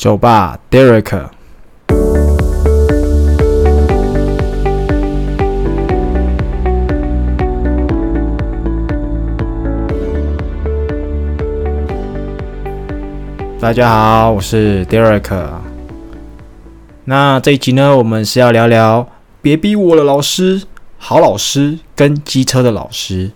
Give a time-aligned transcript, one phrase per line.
[0.00, 1.28] 酒吧，Derek。
[13.60, 15.20] 大家好，我是 Derek。
[17.04, 19.06] 那这一集呢，我们是要聊聊
[19.42, 20.62] 别逼我了，老师，
[20.96, 23.32] 好老师跟机车的老师。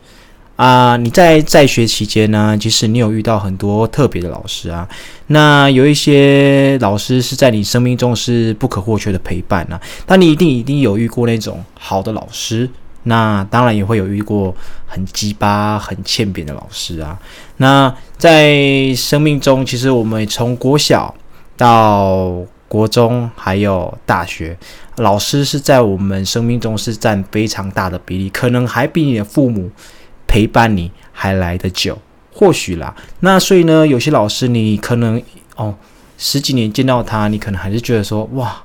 [0.56, 4.88] 啊，你在在学期间呢，其实你有遇到很多特别的老师啊。
[5.26, 9.80] 那有一些老师是在你生命中是不可或缺的陪伴啊。
[10.06, 12.70] 但你一定一定有遇过那种好的老师，
[13.02, 14.54] 那当然也会有遇过
[14.86, 17.18] 很鸡巴、很欠扁的老师啊。
[17.56, 21.12] 那在生命中，其实我们从国小
[21.56, 22.32] 到
[22.68, 24.56] 国中还有大学，
[24.98, 29.68] 老师是在我们生命中是占非常大的比例，可能还比你的父母。
[30.34, 31.96] 陪伴你还来得久，
[32.32, 32.92] 或许啦。
[33.20, 35.22] 那所以呢，有些老师你可能
[35.54, 35.72] 哦
[36.18, 38.60] 十几年见到他，你可能还是觉得说哇，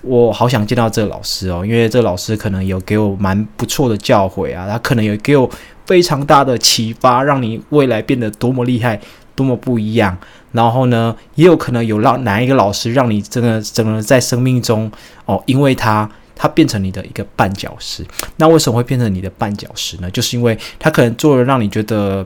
[0.00, 5.46] 我好想见到这个老师哦，因为这个老师可能有给我蛮不错的教诲啊，他可能有给我
[5.84, 8.98] 非常大的启发，让你未来变得多么厉害，
[9.36, 10.16] 多么不一样。
[10.52, 14.90] 然后呢，也有可能有让哪一个老师让你真的真的在生命中
[15.26, 16.10] 哦，因为他。
[16.42, 18.02] 他变成你的一个绊脚石，
[18.36, 20.10] 那为什么会变成你的绊脚石呢？
[20.10, 22.24] 就是因为他可能做了让你觉得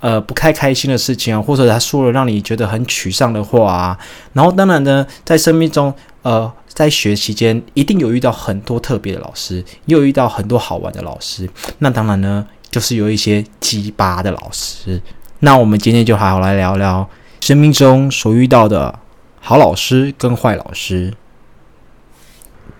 [0.00, 3.98] 呃不太开心的事情啊，或者他说了让你觉得很沮丧的话啊。
[4.32, 11.46] 然后当然呢，在生命中呃在学期间一定有遇到很多特别的老师，又遇到很多好玩的老师。
[11.80, 14.98] 那当然呢，就是有一些鸡巴的老师。
[15.40, 17.06] 那我们今天就好好来聊聊
[17.42, 18.98] 生命中所遇到的
[19.38, 21.12] 好老师跟坏老师。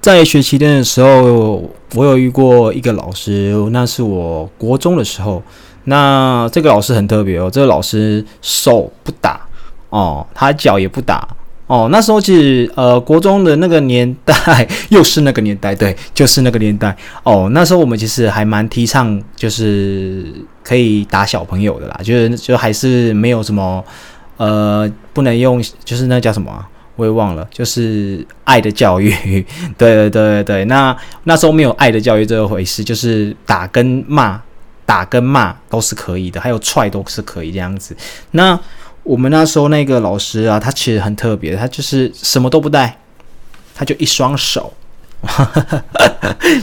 [0.00, 1.62] 在学期间的时候，
[1.94, 5.42] 我有遇过一个老师，那是我国中的时候。
[5.84, 9.40] 那这个老师很特别哦，这个老师手不打
[9.88, 11.26] 哦，他脚也不打
[11.66, 11.88] 哦。
[11.90, 17.48] 那时候其实呃，国中的那个年代又是那个年代，对，就是那个年代哦。
[17.52, 20.26] 那时候我们其实还蛮提倡，就是
[20.62, 23.82] 可以打小朋友的啦，就是就还是没有什么
[24.36, 26.64] 呃，不能用，就是那叫什么？
[27.00, 29.10] 我也忘了，就是爱的教育，
[29.78, 30.64] 对对对对。
[30.66, 30.94] 那
[31.24, 34.38] 那时候没有爱的教育这回事，就是打跟骂，
[34.84, 37.96] 打跟骂都是可以的，还有踹都是可以这样子。
[38.32, 38.58] 那
[39.02, 42.98] 我们那时候那个老师啊，他其实很特别，他就是什么都不带，
[43.74, 44.70] 他就一双手。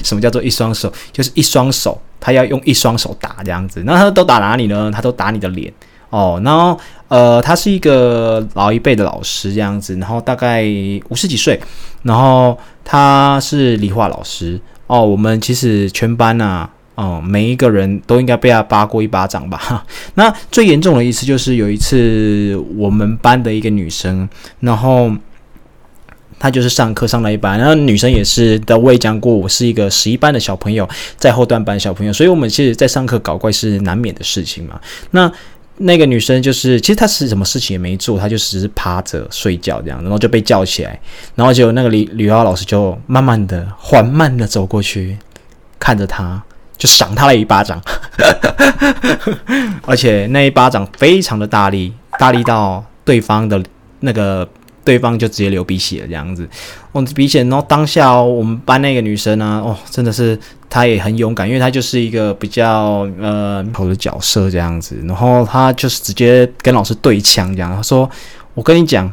[0.03, 0.93] 什么叫做一双手？
[1.11, 3.81] 就是一双手，他要用一双手打这样子。
[3.87, 4.91] 那他都打哪里呢？
[4.93, 5.73] 他都打你的脸。
[6.09, 6.79] 哦，然后
[7.09, 10.63] 呃，他是一个老一辈的老师这样子，然后大概
[11.09, 11.59] 五十几岁，
[12.03, 15.05] 然后他是理化老师哦。
[15.05, 19.85] 我们其实全班呐，哦，每一个人都应该被他扒过一巴掌吧。
[20.15, 24.27] 那最严重的一次就是有一次我们班的一个女生，
[24.61, 25.11] 然后
[26.39, 30.87] 她就是上课上了一班，然后女生也是的，我也讲过，我是一个十一班的小朋友，
[31.17, 34.79] 在后段班小朋友，所以我们其实，在上课搞怪是难免的事情嘛。
[35.11, 35.31] 那
[35.77, 40.99] 那个女生就是，其实她是什么事情也没做，她就只是趴着睡觉这样，然后就被叫起来，
[41.35, 45.17] 然后就那个李李瑶老师就慢慢的、缓慢的走过去，
[45.79, 46.41] 看着她，
[46.77, 47.81] 就赏她了一巴掌，
[49.85, 53.63] 而且那一巴掌非常的大力，大力到对方的
[53.99, 54.47] 那个。
[54.87, 56.47] 对方就直接流鼻血，这样子，
[56.93, 57.43] 哦，鼻血。
[57.43, 60.39] 然后当下我们班那个女生呢，哦，真的是
[60.69, 64.95] 她也很勇敢，因为她就是一个比较呃好的角色这样子。
[65.03, 68.09] 然后她就是直接跟老师对枪，这样她说
[68.55, 69.11] ：“我跟你讲，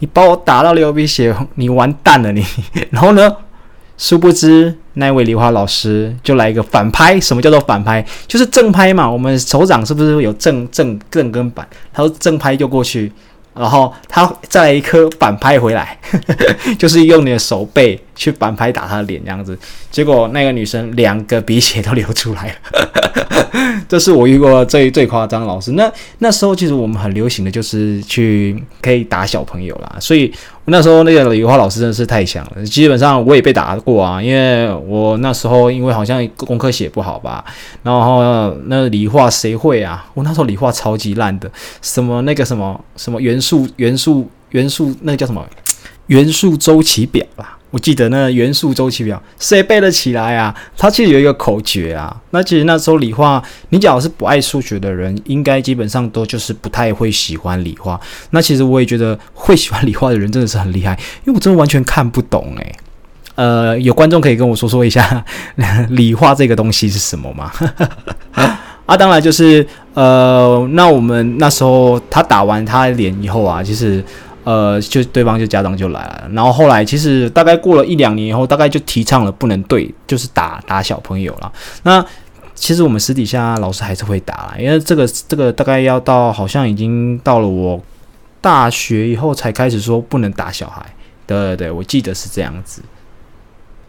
[0.00, 2.44] 你把我打到流鼻血，你完蛋了你。”
[2.90, 3.32] 然后呢，
[3.96, 7.20] 殊不知那位梨花老师就来一个反拍。
[7.20, 8.04] 什么叫做反拍？
[8.26, 9.08] 就是正拍嘛。
[9.08, 11.64] 我们手掌是不是有正正正跟反？
[11.92, 13.12] 他说正拍就过去。
[13.58, 15.98] 然后他再来一颗反拍回来，
[16.78, 19.58] 就是用你的手背去反拍打他的脸这样子，
[19.90, 25.72] 结果那个女生两个鼻血都流出来了， 这是我遇过最最夸张老师。
[25.72, 30.32] 那那时候其实我们很流行的就是去可以打小朋友啦，所以。
[30.66, 37.44] 那时候那个理化老师真的是太强了，基本上我也被打过啊，因为我那时候因为好像功课写不好吧，
[37.82, 40.04] 然后那理化谁会啊？
[40.14, 41.50] 我那时候理化超级烂的，
[41.80, 45.44] 什么那个什么什么元素元素元素那个叫什么
[46.08, 47.55] 元素周期表吧。
[47.70, 50.54] 我记得那元素周期表，谁背得起来啊？
[50.78, 52.16] 它其实有一个口诀啊。
[52.30, 58.00] 那其实那时候理化，你假如是不爱数学的人，应该基本上都就是不太会喜欢理化。
[58.30, 60.92] 那其实我也觉得会喜欢理化的人真的是很厉害，
[61.24, 62.76] 因为我真的完全看不懂诶。
[63.34, 65.22] 呃，有观众可以跟我说说一下
[65.90, 67.52] 理化这个东西是什么吗？
[68.86, 74.02] 啊，当然就是呃，那我们那时候他打完他的脸以后啊，其实。
[74.46, 76.30] 呃，就对方就家长就来了。
[76.32, 81.52] 然后后来其实大概过了一两年以后，大概就提倡了不能对，就是打打小朋友了。
[81.82, 82.04] 那
[82.54, 87.82] 其实我们私底下老师还是会打啦，因为这个这个大概要到好像已经到了我
[88.40, 90.86] 大学以后才开始说不能打小孩。
[91.26, 92.80] 对对对，我记得是这样子。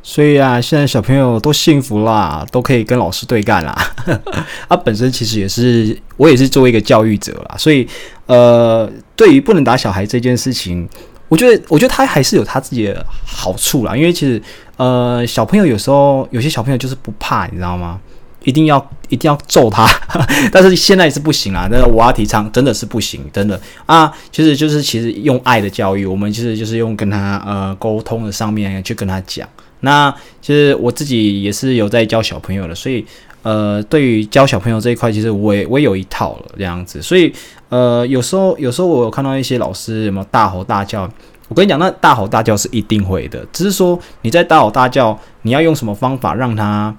[0.01, 3.77] 所以啊，现在小朋友都幸福啦，都可以跟老师对干啦。
[4.67, 7.87] 啊，本身其实也是我也是作为一个教育者啦，所以
[8.27, 10.87] 呃，对于不能打小孩这件事情，
[11.27, 13.95] 我觉得我觉得他还是有他自己的好处啦。
[13.95, 14.41] 因为其实
[14.75, 17.99] 呃，小朋友有时候有些小朋友就是不怕，你知道吗？
[18.43, 19.85] 一定要一定要揍他，
[20.53, 21.67] 但是现在是不行啦。
[21.69, 24.09] 那我要提倡，真的是不行，真的啊。
[24.31, 29.45] 其实就是其实用爱的教育，我们其实就是用跟他呃沟通的上面去跟他讲。
[29.81, 33.05] 那其实我自己也是有在教小朋友的，所以
[33.47, 37.01] 呃，对于教小朋友这一块，其实我也我也有一套了这样子。
[37.01, 37.33] 所以
[37.69, 41.09] 呃，有时候有时候我有看到一些老师有没有大吼大叫，
[41.47, 46.93] 我跟你讲，那大吼大叫是一定会的，只是说你在大吼大叫，你要用什么方法让他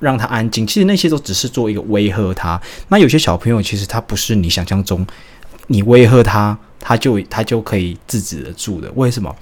[0.00, 0.66] 让他安静？
[0.66, 2.60] 其实那些都只是做一个威吓他。
[2.88, 5.06] 那有些小朋友其实他不是你想象中，
[5.68, 8.90] 你威吓他，他就他就可以制止得住的。
[8.96, 9.32] 为什么？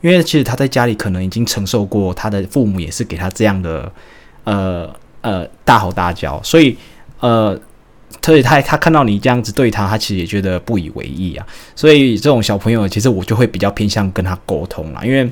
[0.00, 3.92] 因为其实他在家里可能已经承受过，他的父母也是给他这样的，
[4.44, 4.90] 呃
[5.22, 6.76] 呃大吼大叫，所以
[7.20, 7.58] 呃，
[8.22, 11.46] 所以他他看到你这样子对他，他其实也觉得不以为意啊。
[11.74, 15.30] 所以这种小朋友，其实我就会比较偏向跟他沟通了，因为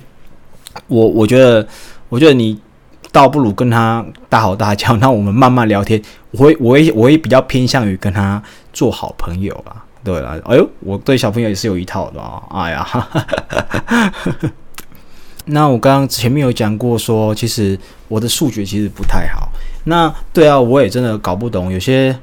[0.86, 1.66] 我我觉得，
[2.08, 2.58] 我觉得你
[3.10, 6.00] 倒不如跟他大吼大叫， 那我们慢慢聊天，
[6.32, 8.42] 我会我会我会比较偏向于跟他
[8.72, 9.84] 做好朋友啊。
[10.04, 12.40] 对了，哎呦，我对小朋友也是有一套的啊！
[12.50, 12.86] 哎呀，
[15.46, 19.48] 那我刚刚前面有讲过，说其实我的数学其实不太好。
[19.88, 22.14] 那对啊，我也真的搞不懂，有些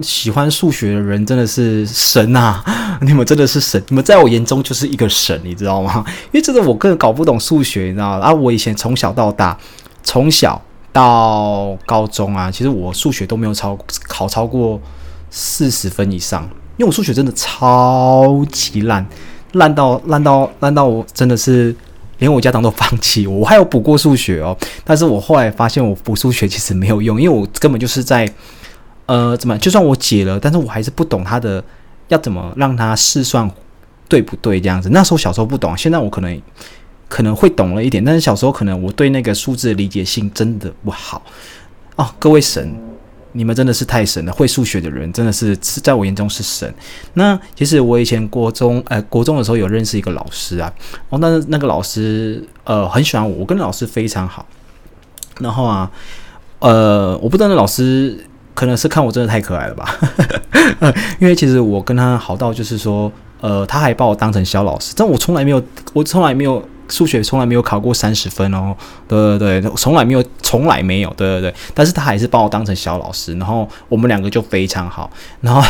[0.00, 2.64] 喜欢数学的人真的是神啊！
[3.02, 6.02] 你们真的是神，你们在我眼中就是一个神，你知道吗？
[6.26, 8.08] 因为真的我个人搞不懂数学，你知道？
[8.08, 9.56] 啊，我以前从小到大，
[10.02, 10.60] 从小
[10.92, 13.78] 到高中啊，其实我数学都没有超
[14.08, 14.80] 考超过
[15.30, 16.48] 四十分以上。
[16.78, 19.06] 因为我数学真的超级烂，
[19.52, 21.74] 烂到烂到烂到我真的是
[22.18, 23.38] 连我家长都放弃我。
[23.38, 28.30] 我还有补过数学哦，但是我后来发现我补数学其实没有用，因为我根本就是在
[29.06, 31.62] 呃怎么，就算我解了，但是我还是不懂它的
[32.08, 33.50] 要怎么让它试算
[34.08, 34.88] 对不对这样子。
[34.90, 36.42] 那时候小时候不懂，现在我可能
[37.08, 41.22] 可能会懂了一点，但是小时候可能我对那个数字的理解性真的不好
[41.96, 42.74] 哦，各位神。
[43.36, 44.32] 你们真的是太神了！
[44.32, 46.72] 会数学的人真的是是在我眼中是神。
[47.12, 50.72] 那其实我以前国中，呃，国中的时候有认识一个老师啊，
[51.10, 54.46] 哦，那那个老师呃很喜欢我，我跟老师非常好。
[55.38, 55.90] 然后啊，
[56.60, 58.18] 呃，我不知道那老师
[58.54, 59.94] 可能是看我真的太可爱了吧，
[61.20, 63.12] 因为其实我跟他好到就是说，
[63.42, 65.62] 呃，他还把我当成小老师，但我从来没有，
[65.92, 66.66] 我从来没有。
[66.88, 68.76] 数学从来没有考过三十分哦，
[69.08, 71.54] 对对对，从来没有，从来没有，对对对。
[71.74, 75.10] 但是他还是把我当成小老师，然后我们两个就非常好。
[75.40, 75.62] 然后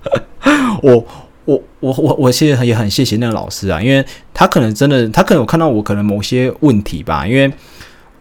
[0.82, 1.06] 我
[1.44, 7.26] 我我我我其实也很谢谢那个老师啊，因为他可能真的，他可能有看到我可能某些问题吧。
[7.26, 7.50] 因为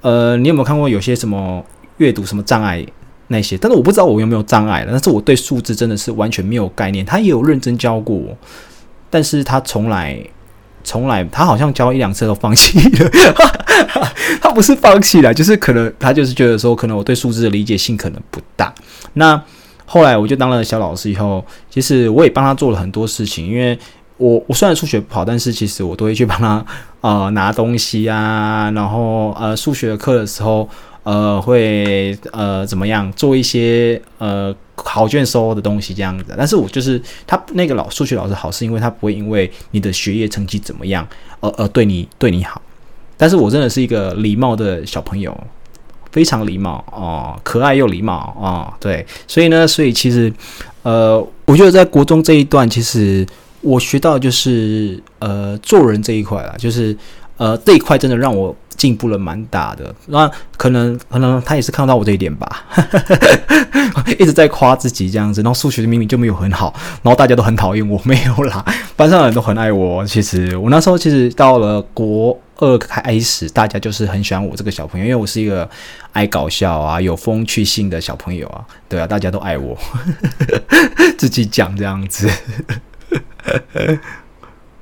[0.02, 1.64] 呃，你有没有看过有些什么
[1.98, 2.86] 阅读什么障碍
[3.28, 3.58] 那些？
[3.58, 4.92] 但是我不知道我有没有障碍了。
[4.92, 7.06] 但是我对数字真的是完全没有概念。
[7.06, 8.38] 他也有认真教过我，
[9.10, 10.26] 但是他从来。
[10.84, 13.10] 从来，他好像教一两次都放弃了。
[14.42, 18.74] 他不是放弃了，就是可能他就是觉得说，可能我对数字的理解性可能不大。
[19.14, 19.42] 那
[19.86, 23.48] 后来我就当了小老师以后，其实我也帮他做了很多事情。
[23.48, 23.78] 因为
[24.18, 26.66] 我我虽然数学不好，但是其实我都会去帮他
[27.02, 30.70] 呃拿东西啊，然后呃数学课的时候。
[31.04, 41.06] 呃，会呃怎么样做一些呃考卷收的东西这样子，但是我就是他那个老数学老师好，是因为他不会因为你的学业成绩怎么样
[41.42, 42.62] 而而对你对你好，
[43.18, 45.38] 但是我真的是一个礼貌的小朋友，
[46.14, 50.32] 非常礼貌哦，可爱又礼貌啊，对，所以呢，所以其实
[50.84, 53.28] 呃，我觉得在国中这一段，其实
[53.60, 56.96] 我学到就是呃做人这一块啦，就是
[57.36, 58.56] 呃这一块真的让我。
[58.76, 62.66] 进步了蛮大的，那可能可能他也是看到我这一点吧，
[64.20, 68.64] 一直在夸自己这样子，然后数学明明就没有很好，然后大家都很讨厌我，没有啦，
[68.96, 70.06] 班上的人都很爱我。
[70.06, 75.70] 其实我那时候其实到了国二开始，大家就是很喜欢我这个小朋友，因为我是一个
[76.12, 79.78] 爱搞笑啊、有风趣性的小朋友啊，对啊，大家都爱我，
[81.18, 82.30] 自己讲这样子。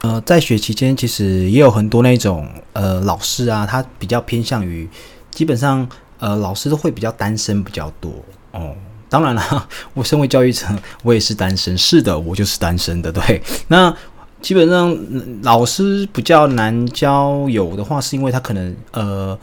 [0.03, 4.89] 呃，在学期间其实也有很多那种呃老师啊，他比较偏向于，
[5.29, 8.11] 基本上呃老师都会比较单身比较多
[8.51, 8.75] 哦。
[9.09, 10.65] 当然了， 我身为教育者，
[11.03, 13.11] 我也是单身，是的，我就是单身的。
[13.11, 13.95] 对，那
[14.41, 14.97] 基本上
[15.43, 19.37] 老师比较难交友的话，是因为他可能呃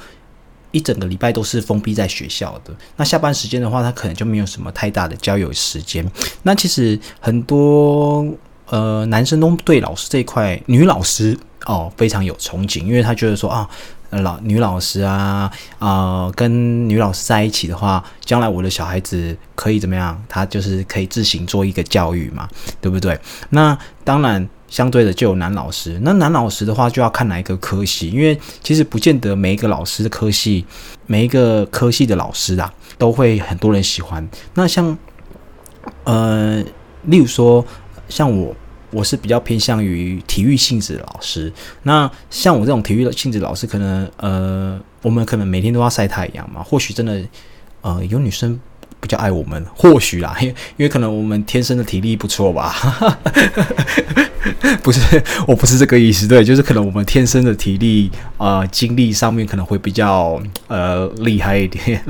[0.73, 2.75] 一整个礼拜都是封闭在学校的。
[2.97, 6.05] 那下班时间的话，他可能就没有什么太大的交友时间。
[6.43, 8.27] 那其实很多
[8.71, 13.69] 呃男生都对老师这一块，女老师哦非常有憧憬，因为他觉得说啊。
[14.11, 20.19] 老女老师啊，啊，跟女老师在一起的话，将来我的小孩子可以怎么样？
[20.27, 22.49] 他就是可以自行做一个教育嘛，
[22.81, 23.21] 对不对？
[23.51, 26.01] 那当然，相对的就有男老师。
[26.03, 30.65] 那男老师的话，就要看哪一个科系，因为其实不见得每一个老师的科系，
[31.05, 34.27] 每一个科系的老师啊，都会很多人喜欢。
[34.55, 34.97] 那像，
[36.05, 36.65] 呃，
[37.03, 37.63] 例如说，
[38.09, 38.55] 像我。
[38.91, 41.53] 我是比较偏向于体育性质的老师。
[41.83, 46.63] 那像我这种体育的性质老师，可能呃，我们可能每天都要晒太阳嘛。
[46.63, 47.23] 或许真的
[47.83, 48.59] 呃，有女生
[49.01, 52.75] 比较爱我们，或许啦，因为因为可能我们天生的体力不错吧。
[54.83, 62.03] 不是，我不是这个意思，对，就是可能我们天生的体力啊，精力上面可能会比较呃厉害一点。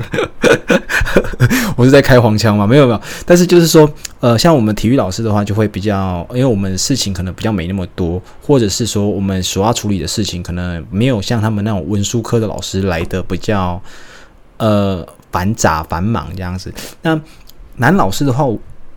[1.75, 2.65] 我是在开黄腔嘛？
[2.65, 13.81] 没有没有，但是就是说，呃，像我们体育老师的话，就会比较，因为我们事情可能比较没那么多，或者是说我们所要处理的事情，可能没有像他们那种文书科的老师来的比较
[14.57, 16.73] 呃繁杂繁忙这样子。
[17.01, 17.19] 那
[17.77, 18.45] 男老师的话，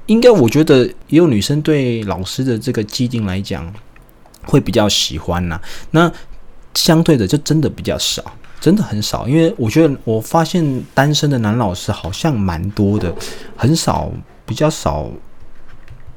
[0.07, 3.73] 应该我觉得也有女生对老师的这个既定来讲
[4.45, 5.61] 会比较喜欢呐。
[5.91, 6.13] 那
[6.75, 8.23] 相对的就真的比较少。
[8.61, 13.13] 真的很少，因为我觉得我发现单身的男老师好像蛮多的，
[13.57, 14.09] 很少
[14.47, 15.11] 比较少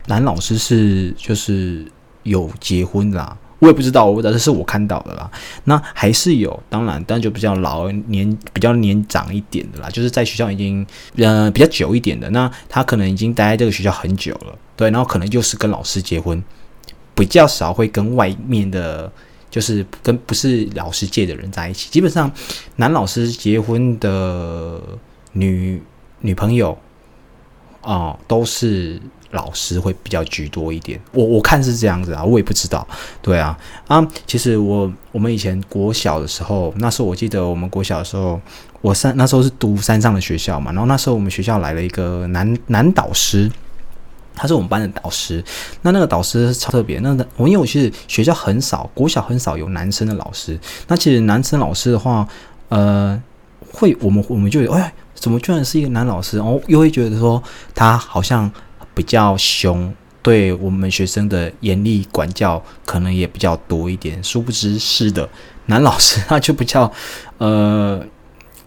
[0.05, 1.83] 男老师是就是
[2.21, 5.29] 有结婚啦，我也不知道，我这是我看到的啦。
[5.65, 10.85] 那还是有，当然，但就比较老年、比较年长一点的啦，就是在学校已经
[11.17, 16.41] 呃比较久一点的，那他可能已经待在这个学校很久了，对，然后可能就是跟老师结婚，
[17.15, 19.11] 比较少会跟外面的。
[19.47, 22.29] 就是跟不是老师界的人在一起，基本上
[22.75, 24.81] 男老师结婚的
[25.31, 25.81] 女
[26.19, 26.77] 女朋友
[27.79, 28.99] 啊，都是
[29.35, 30.99] 老师会比较居多一点。
[31.11, 32.85] 我我看是这样子啊，我也不知道。
[33.21, 33.55] 对啊
[33.87, 38.41] 啊，其实我我们以前国小的时候，那时候我记得我们国小的时候，
[38.81, 43.51] 我山那时候是读山上的学校嘛，然后那时候我们学校来了一个男男导师。
[44.37, 45.41] 他是我们班的导师，
[45.81, 46.99] 那那个导师超特别。
[46.99, 50.59] 那我因为我其实学校很少，国小很少有男生的老师。
[50.89, 52.27] 那其实男生老师的话，
[52.67, 53.17] 呃，
[53.71, 56.35] 会我们我们就有哎，怎么居然是一个男老师？
[56.35, 57.41] 然后又会觉得说
[57.73, 58.51] 他好像
[58.95, 64.23] 比较凶，对我们学生的严厉管教可能也比较多一点。
[64.23, 65.29] 殊不知是的，
[65.67, 66.91] 男老师他就比较
[67.37, 68.03] 呃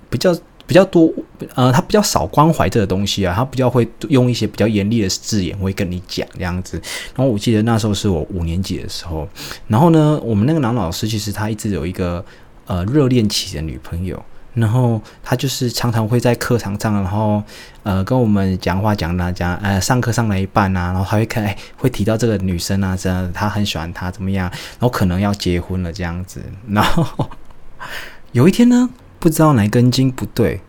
[0.09, 0.33] 比较。
[0.69, 1.11] 比较多，
[1.55, 6.79] 呃，他比较少关怀这个东西啊，他比较会用一些比较严厉的字眼会跟你讲这样子。
[7.17, 9.27] 然后我记得那时候是我五年级的时候，
[9.67, 12.23] 然后呢，我们那个男老师其实他一直有一个
[12.67, 14.23] 呃热恋期的女朋友，
[14.55, 17.43] 然后他就是常常会在课堂上，然后
[17.83, 26.43] 呃跟我们讲话讲哪讲，呃上课上了一半啊，然后还会看，哎会提到这个女生啊，这样他很喜欢她怎么样，然后可能要结婚了这样子。
[26.69, 27.31] 然后
[28.33, 28.91] 有一天呢。
[29.21, 30.61] 不知道哪根筋不对，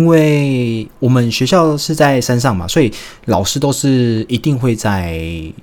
[0.00, 2.90] 因为我们学校是在山上嘛，所以
[3.26, 5.20] 老师都是一定会在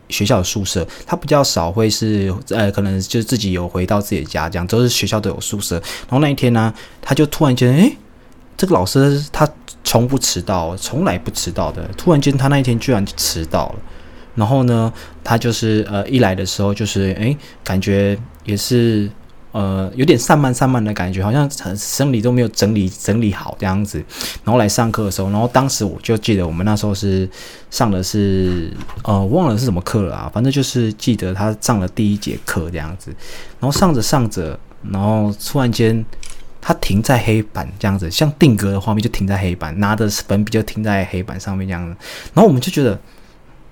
[0.09, 5.77] 学校的宿舍，他比较少会是呃，可能就自己有回到自己的家，这样都是学校都有宿舍。
[5.77, 7.97] 然后那一天呢，他就突然间，诶，
[8.55, 9.49] 这个老师他
[9.83, 13.75] 从不迟到，从来不迟到的，突然间他那一天居然迟到了。
[14.35, 18.15] 然后呢，他就是呃一来的时候就是诶，感觉
[18.45, 19.09] 也是。
[19.57, 23.97] 呃，有点散漫散漫的感觉，好像生理都没有整理整理好这样子。
[24.43, 27.27] 然后来上课的时候，然后当时我就记得我们那时候是
[27.71, 28.71] 上的是
[29.01, 33.09] 呃，忘了是什么课了啊，反正就是记得他上了第一节课这样子。
[33.59, 34.59] 然后上着上着，
[34.91, 36.05] 然后突然间
[36.61, 41.97] 他停在黑板这样子，像定格的画面就停在黑板，拿着粉笔就停在黑板上面这样子。
[42.35, 42.99] 然后我们就觉得，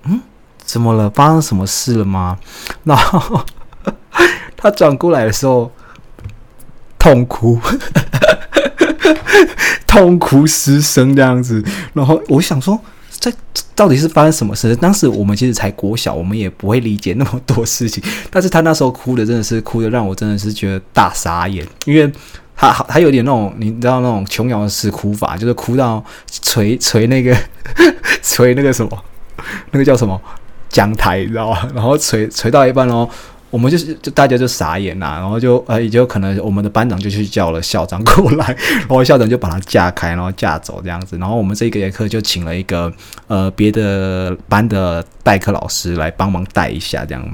[0.02, 0.20] 嗯，
[0.58, 1.08] 怎么了？
[1.10, 2.36] 发生什么事了吗？
[2.82, 3.40] 然后
[4.56, 5.70] 他转过来的时候。
[7.06, 7.56] 痛哭，
[9.86, 11.62] 痛哭失声这样子，
[11.94, 12.76] 然后我想说，
[13.20, 13.32] 这
[13.76, 14.74] 到底是发生什么事？
[14.74, 18.02] 当时我们其实才国小，我们也不会理解那么多事情。
[18.28, 22.12] 但是他那时候哭的真的是哭的，让我真的是觉得大傻眼，因为
[22.56, 26.04] 他他有点那种你知道那种琼瑶式哭法，就是哭到
[26.42, 27.32] 捶捶那个
[28.20, 29.04] 捶那个什么，
[29.70, 30.20] 那个叫什么
[30.68, 31.68] 讲台，你知道吧？
[31.72, 33.08] 然后捶捶到一半哦。
[33.56, 38.54] 我们就是就大家就傻眼啦，然后就呃也就可能我们的班长就去叫了校长过来，
[38.86, 42.92] 然后校长就把他架开，然后架走这样子，然后我们这个节课就请了一个
[43.28, 47.24] 呃别的班的代课老师来帮忙带一下这样，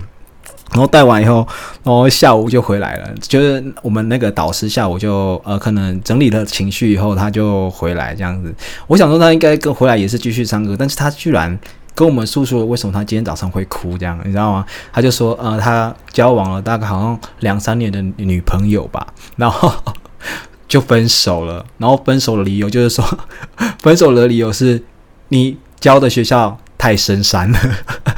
[0.71, 1.47] 然后带完以后，
[1.83, 3.11] 然后下午就回来了。
[3.21, 8.55] 就是我们那个导师下午就呃，可能整理了情绪以后，他就回来这样子。
[8.87, 11.59] 我想说他应该跟回来也是继续唱歌，但是他居然
[11.95, 14.65] 跟我们诉说为什么他今天早上会哭这样，你知道吗？
[14.93, 19.07] 他就说呃，他交往了大概好像两三年的女朋友吧，
[19.37, 19.73] 然后
[20.67, 21.65] 就分手了。
[21.79, 23.05] 然后分手的理由就是说，
[23.81, 24.83] 分手的理由是
[25.29, 27.59] 你教的学校太深山了。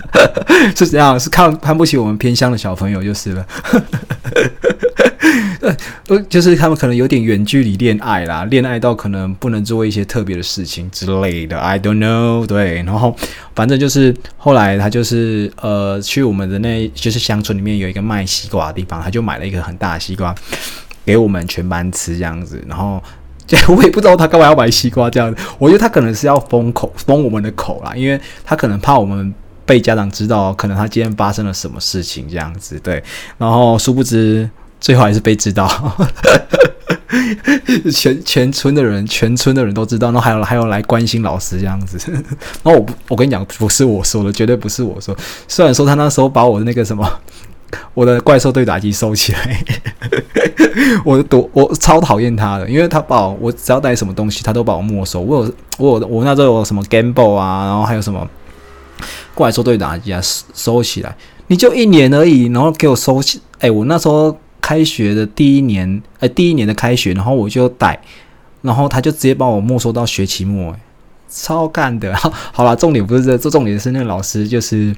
[0.74, 1.20] 是这样？
[1.20, 3.46] 是看看不起我们偏乡的小朋友就是了。
[6.08, 11.58] 呃，就是他们可能有点远距离恋爱啦，恋爱到可能不能做一些特别的事情之类的。
[11.58, 12.46] I don't know。
[12.46, 13.14] 对，然后
[13.54, 20.34] 反正就是后来他就是呃去我们的那，就是乡村里面有一个卖西瓜的地方，他就买了一个很大的西瓜
[21.04, 22.64] 给我们全班吃这样子。
[22.66, 23.02] 然后
[23.68, 29.34] 我也不知道他干嘛要买西瓜这样子，我觉得他可能是要封口封我们的口啦，因为他可能怕我们。
[29.66, 33.02] 被家长知道，可能他今天发生了什么事情这样子，对，
[33.38, 34.46] 然后殊不知
[34.78, 35.66] 最后还是被知道，
[37.90, 41.96] 全全村的人，全村的人都知道，然后还有还有来关心老师这样子，
[42.62, 45.16] 然后我我跟你讲，不是我说的，绝对不是我说，
[45.48, 47.10] 虽然说他那时候把我的那个什么，
[47.94, 49.64] 我的怪兽对打机收起来，
[51.04, 58.28] 我多我超讨厌他的，因为他把我只要带什么东西，他都把我没收，我有我有我那时候有什么 gamble 啊，然后还有什么。
[59.34, 60.20] 过来收对打机啊，
[60.54, 61.12] 收起来！
[61.48, 63.40] 你就一年而已，然后给我收起。
[63.58, 68.00] 哎，我那时候开学的第一年，哎，第一年的开学，然后我就带，
[68.62, 70.78] 然后他就直接把我没收到学期末，哎，
[71.34, 72.14] 超干的。
[72.52, 74.94] 好了，重点不是这，这重点是那个老师就是，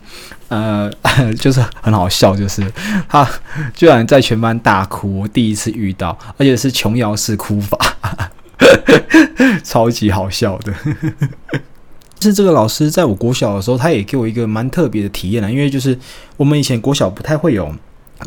[0.48, 0.90] 呃，
[1.38, 2.70] 就是很好笑，就是
[3.08, 3.26] 他
[3.74, 7.78] 居然在全班大哭，第一次遇到，而且是琼瑶式哭法，
[9.64, 10.74] 超级好笑的。
[12.20, 15.50] 是这个老师在我国小的时候，他也给我一个蛮特别的体验啊。
[15.50, 15.96] 因为就是
[16.36, 17.72] 我们以前国小不太会有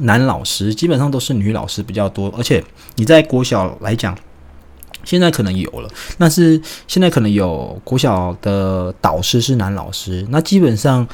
[0.01, 2.34] 男老师，基本上都是女老师比较多。
[2.38, 2.63] 而且
[2.96, 4.16] 你在国小来讲，
[5.03, 11.08] 现在可能有了，但是现在可能有国小的导师是男老师，那基本上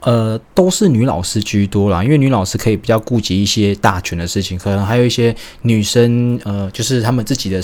[0.00, 2.02] 呃都是女老师居多啦。
[2.02, 7.62] 因为女老师可以比较顾及一些大权的事情，可能还有一些女生呃，就是他们自己的，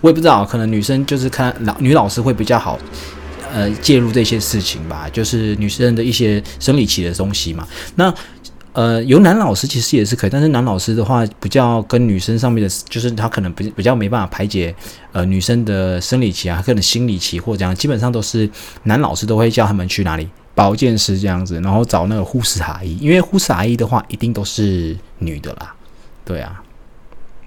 [0.00, 2.78] 我也不知道，可能女生就是看老女老师会比较好。
[3.54, 7.68] 呃，介入这些事情吧，就是女生的一些生理期的东西嘛。
[7.96, 8.10] 那
[8.72, 14.74] 呃，有男老师其实也是可以，但是男老师的话，比较跟女生上面的，就是他可能比比较没办法排解
[15.12, 18.48] 呃女生的生理期啊，可能心理期或这样，基本上都是
[18.84, 25.74] 男老师都会叫他们去哪里保健师这样子，然后找那个护士阿姨，因为护士阿姨的话一定都是女的啦，
[26.24, 26.61] 对啊。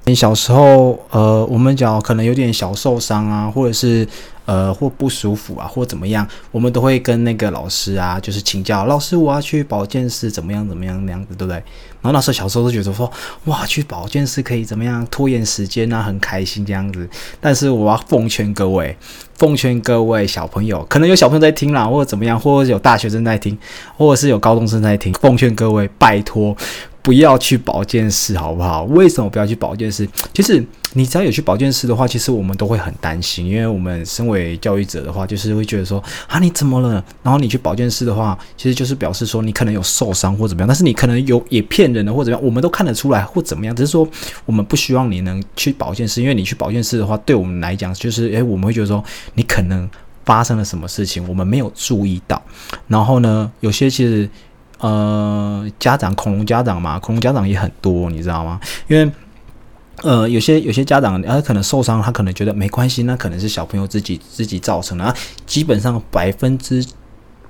[0.08, 4.08] 你小时候，呃，我们讲可能有点小受伤啊，或者是
[4.46, 11.56] 呃或不舒服啊，或怎么样，我们都会跟那个老师啊，就是请教老师，我要去保健室怎么样怎么样那样子，对不对？
[11.56, 13.12] 然后那时候小时候都觉得说，
[13.46, 17.10] 哇，去保健室可以怎么样拖延时间啊，很开心这样子。
[17.42, 18.96] 但是我要奉劝各位，
[19.40, 23.58] 奉劝各位小朋友，可能有小朋友在听啦，或者怎么样，或者有大学生在听，
[23.98, 26.56] 或者是有高中生在听，奉劝各位，拜托。
[27.06, 28.82] 不要去保健室，好不好？
[28.86, 30.10] 为什么不要去保健室？
[30.34, 37.06] 其实你只要有去保健室的话，其实我们都会很担心，因为我们身为教育者的话，就是会觉得说啊，你怎么了？
[37.22, 43.76] 然后你去保健室的话，其实就是表示说你可能有受伤或怎么样，但是你可能有也骗人的或怎么样，我们都看得出来或怎么样。
[43.76, 44.08] 只是说
[44.48, 49.04] 我们不希望你能去保健室，因为你去保健室的话，对我们来讲就是诶，我们会觉得说
[49.36, 49.88] 你可能
[50.26, 52.42] 发生了什么事情，我们没有注意到。
[52.88, 54.28] 然后呢，有些其实。
[54.80, 58.60] 呃，家长恐龙家长嘛，恐龙家长也很多，你知道吗？
[58.88, 59.10] 因为
[60.04, 65.16] 呃，有些有些家长他可能受伤，他可能觉得没关系，那可能是小朋友自己自己造成的。
[65.46, 66.86] 基本上百分之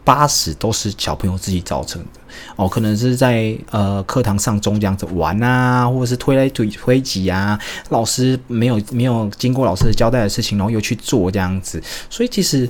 [0.03, 2.07] 八十都是小朋友自己造成的
[2.55, 7.59] 哦，可能是在呃课堂上中这样子玩啊，或者是推来推推挤啊，
[7.89, 12.69] 老师没有没有经过老师的交代的事情，然后又去做这样子，所以其实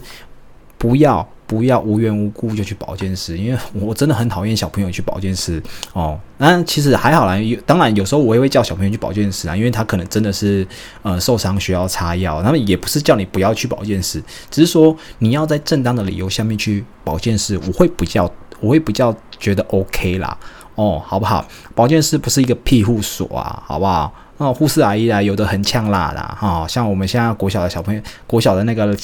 [0.78, 1.28] 不要。
[1.48, 5.62] 不要无缘无故就去保健室，因为我真的很讨厌小朋友去保健室
[5.94, 6.20] 哦。
[6.38, 10.68] 那其实还好啦，有当然有时候我也会叫小朋友去保健室啊，因为他可能真的是
[11.04, 18.30] 呃受伤需要擦药，他们也不是叫你不要去保健室，只是说你要在正当的理由下面去保健室，我会比较
[18.60, 20.36] 我会比较觉得 OK 啦
[20.74, 21.46] 哦，好不好？
[21.76, 24.12] 保健室不是一个庇护所啊，好不好？
[24.38, 28.98] 那护士阿姨啊，有的很呛辣的哈，像我们现在国小的小朋友，国小的那个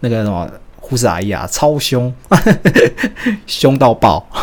[0.00, 0.50] 那个什么。
[0.84, 2.12] 护士阿姨啊，超凶，
[3.46, 4.28] 凶到爆。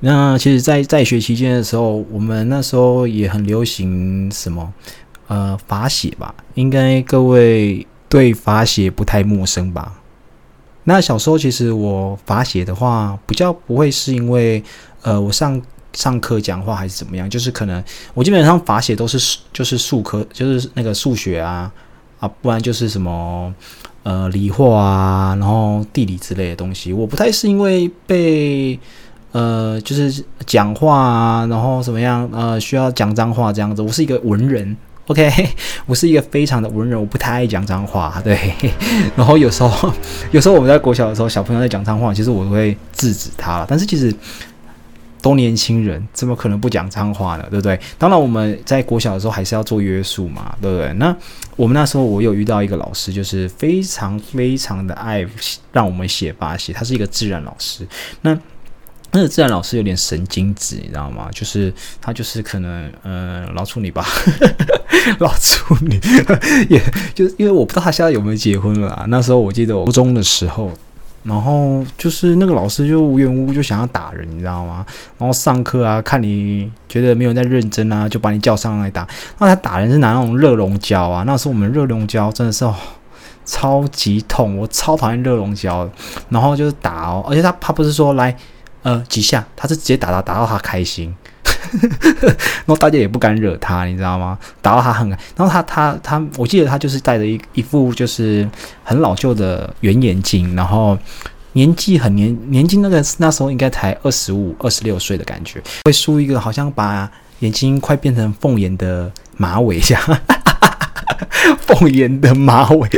[0.00, 4.72] 那其实，在在学期间的时候，我们那时候也很流行什么
[5.26, 9.92] 呃罚写吧，应该各位对罚写不太陌生吧？
[10.84, 14.62] 那小时候其实我罚写的话，比较不会是因为
[15.02, 15.60] 呃，我上
[15.92, 17.82] 上课讲话还是怎么样，就是可能
[18.14, 21.70] 我基本上罚写都是就是数科，就是那个数学啊
[22.20, 23.52] 啊，不然就是什么
[24.02, 26.92] 呃理化啊，然后地理之类的东西。
[26.92, 28.78] 我不太是因为被
[29.32, 33.82] 呃就是讲话啊，然后怎么样呃需要讲脏话这样子。
[33.82, 35.30] 我是一个文人，OK，
[35.86, 38.38] 我是一个非常的文人，我不太爱讲脏话，对。
[39.16, 39.92] 然后有时候
[40.32, 44.14] 有时候我们在国小的时候，小朋友在讲脏话，其实我会制止他了，但是其实。
[45.20, 47.46] 都年轻人，怎么可能不讲脏话呢？
[47.50, 47.78] 对不对？
[47.98, 50.92] 当然，我们在国小的时候还是要做约束嘛，对不对？
[50.94, 51.14] 那
[51.56, 55.26] 我们那时候，我有遇到一个老师，就是非常非常的爱
[55.72, 57.86] 让我们写八写，他是一个自然老师。
[58.22, 58.38] 那
[59.10, 61.28] 那个自然老师有点神经质，你知道吗？
[61.32, 64.06] 就是他就是可能呃老处女吧，
[65.18, 66.00] 老处女，
[66.68, 66.80] 也
[67.14, 69.04] 就是因为我不知道他现在有没有结婚了。
[69.08, 70.70] 那时候我记得我初中的时候。
[71.24, 74.86] 然后就是那个老师就无缘无故就想要打人，你知道吗？
[75.18, 79.06] 然后上课啊，看你觉得没有在认真啊，就把你叫上来打。
[79.38, 82.74] 那他打人是拿那种热熔胶啊，那时候我们热熔胶真的是哦，
[83.44, 85.88] 超级痛，我超讨厌热熔胶。
[86.30, 88.34] 然后就是打哦，而且他他不是说来
[88.82, 91.14] 呃几下，他是直接打到打到他开心。
[92.22, 94.38] 然后大家也不敢惹他，你知道吗？
[94.62, 98.48] 打到他很，然后他他他，我记得他就是戴着一一副就是
[98.84, 100.96] 很老旧的圆眼镜，然后
[101.52, 110.02] 年纪很年年纪那个那时候应该才二十五二十六岁的感觉，会梳一个好像把眼睛快变成凤眼的马尾一样，
[111.66, 112.88] 凤眼的马尾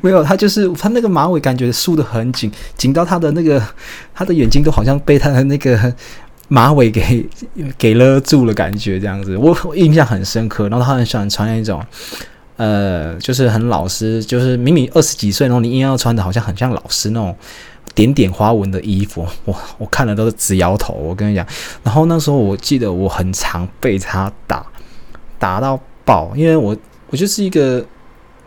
[0.00, 3.62] 没有，他就是他那个马尾感觉梳的很紧，紧到他的那个
[4.14, 5.94] 他的眼睛都好像被他的那个。
[6.48, 7.26] 马尾给
[7.78, 10.68] 给勒住了，感觉这样子，我印象很深刻。
[10.68, 11.82] 然后他很喜欢穿那种，
[12.56, 17.34] 呃，就是很老师，就是明明二十几岁，然后你硬要穿的好像很像老师那种
[17.94, 20.92] 点点花纹的衣服，我我看了都是直摇头。
[20.92, 21.46] 我跟你讲，
[21.82, 24.66] 然后那时候我记得我很常被他打，
[25.38, 26.76] 打到爆，因为我
[27.08, 27.84] 我就是一个，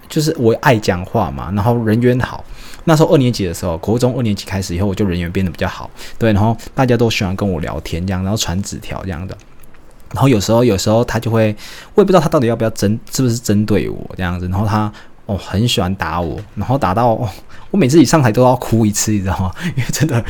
[0.08, 2.46] 就是我爱讲话嘛，然后人缘好。
[2.90, 9.38] 那时候二年级的时候，国中二年级开始以后，我就人缘变得比较好，对，然后大家都喜欢跟我聊天这样，然后传纸条这样的，
[10.14, 11.54] 然后有时候有时候他就会，
[11.96, 14.90] 我也不知道他到底要不要针，是不是针对我这样子，然后他
[15.26, 17.14] 哦很喜欢打我，然后打到
[17.72, 19.52] 我每次一上台都要哭一次，你知道吗？
[19.76, 20.24] 因为真的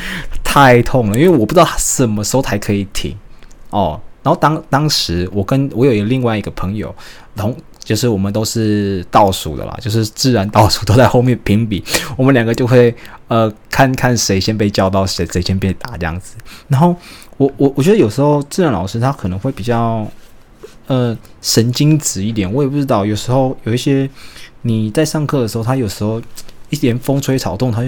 [0.44, 3.16] 太痛了，因为我不知道什么时候才可以停
[3.70, 4.02] 哦。
[4.24, 6.94] 然后当当时我跟我有一个另外一个朋友
[7.36, 7.56] 同。
[7.88, 11.82] 就是我们都是倒数的啦，就是自然倒数都在后面评比，
[12.18, 12.94] 我们两个就会
[13.30, 16.36] 呃看看谁先被叫到，谁谁先被打这样子。
[16.68, 16.94] 然后
[17.38, 20.06] 我我我觉得有时候自然老师他可能会比较
[20.88, 23.06] 呃神经质一点，我也不知道。
[23.06, 24.10] 有时候有一些
[24.64, 26.22] 你在上课的时候，他有时候
[26.70, 27.88] 一点风吹草动，他就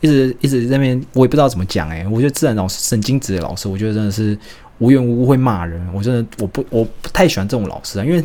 [0.00, 4.36] 一直一直在那边，我也不知道怎么讲诶，我觉得自然老师神经质的老师，我觉得真的是
[4.78, 8.20] 无缘无故会骂人，我真的我不我不太喜欢这种老师啊，因为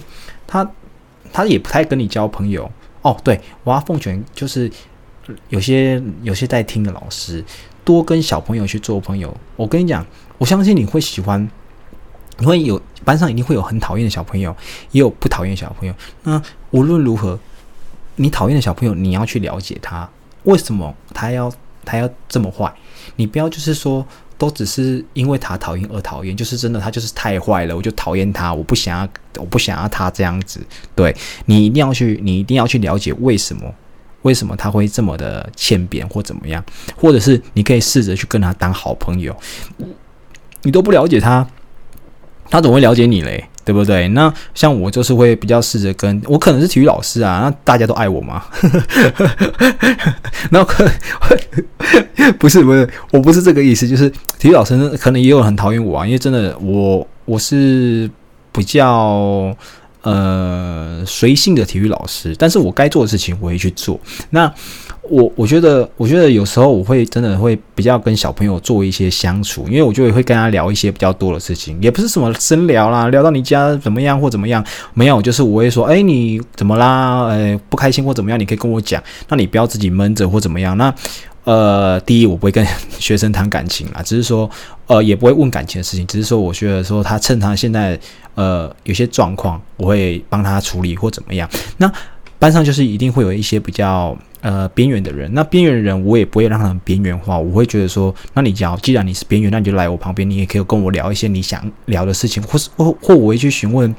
[0.48, 0.68] 他。
[1.38, 2.68] 他也不太跟你交朋友
[3.04, 3.16] 哦。
[3.24, 4.72] 对，我要奉劝，就是
[5.50, 7.46] 有些有些在听的老师，
[7.86, 9.32] 多跟小朋友去做朋友。
[9.56, 10.04] 我跟你讲，
[10.40, 11.48] 我相信你会喜欢，
[12.40, 14.56] 你会有班上一定会有很讨厌的小朋友，
[14.90, 15.94] 也有不讨厌小朋友。
[16.24, 17.40] 那无论如何，
[18.16, 20.10] 你讨厌的小朋友，你要去了解他
[20.46, 21.54] 为什么他要
[21.86, 22.74] 他要这么坏。
[23.18, 24.04] 你不要就是说。
[24.38, 30.60] 都只是因为他讨厌而讨厌，就是真的，他就是太坏了，我就讨厌他，我不想要，我不想要他这样子。
[30.96, 33.74] 对你一定要去，你一定要去了解为什么，
[34.22, 36.64] 为什么他会这么的欠扁或怎么样，
[36.96, 39.36] 或者是你可以试着去跟他当好朋友。
[40.64, 41.48] 你都不了解他，
[42.50, 43.44] 他怎么会了解你嘞？
[43.66, 44.08] 对不对？
[44.10, 48.44] 那像我就是会比较试着跟我可能是体育老师啊，那大家都爱我吗？
[50.52, 50.90] 那可
[52.40, 58.10] 不是不是，我不是这个意思，就是体育老师可能也有很讨厌我啊，因为真的我我是
[58.52, 59.56] 比较。
[60.04, 64.00] 呃，随性的体育老师，但是我该做的事情我会去做。
[64.30, 64.50] 那
[65.10, 77.26] 我我觉得，我觉得有时候我会真的会比较跟小朋友做一些相处，因为我就会跟他聊一些比较多的事情，也不是什么深聊啦，聊到你家怎么样或怎么样，没有，就是我会说，哎，你怎么啦？
[77.26, 80.78] 呃，不开心或怎么样，你可以跟我讲，那你不要自己闷着或怎么样。
[80.78, 80.94] 那
[81.44, 82.66] 呃，第一，我不会跟
[83.00, 84.50] 学生谈感情啊，只是说，
[84.88, 87.98] 呃，也不会问感情的事情，只是说，我觉得说他趁他现在
[88.36, 91.50] 呃有些状况，我会帮他处理或怎么样。
[91.78, 91.90] 那
[92.38, 103.94] 班上就是一定会有一些比较呃边缘的人，那边缘的人我也不会让他们边缘化，我会觉得说，那你讲，既然你是边缘，那你就来我旁边，你也可以跟我聊一些你想聊的事情，或是 或或我会去询问。